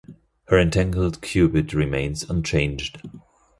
Her 0.45 0.57
entangled 0.59 1.21
qubit 1.21 1.75
remains 1.75 2.27
unchanged. 2.27 3.07